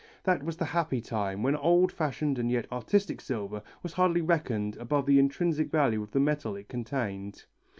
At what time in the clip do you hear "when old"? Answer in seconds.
1.43-1.91